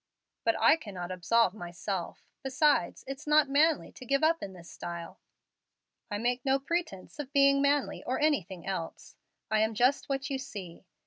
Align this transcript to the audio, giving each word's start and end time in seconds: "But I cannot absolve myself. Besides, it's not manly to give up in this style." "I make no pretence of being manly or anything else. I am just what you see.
"But 0.43 0.59
I 0.59 0.77
cannot 0.77 1.11
absolve 1.11 1.53
myself. 1.53 2.25
Besides, 2.41 3.03
it's 3.05 3.27
not 3.27 3.47
manly 3.51 3.91
to 3.91 4.03
give 4.03 4.23
up 4.23 4.41
in 4.41 4.53
this 4.53 4.67
style." 4.67 5.19
"I 6.09 6.17
make 6.17 6.43
no 6.43 6.57
pretence 6.57 7.19
of 7.19 7.31
being 7.31 7.61
manly 7.61 8.03
or 8.07 8.19
anything 8.19 8.65
else. 8.65 9.15
I 9.51 9.59
am 9.59 9.75
just 9.75 10.09
what 10.09 10.31
you 10.31 10.39
see. 10.39 10.85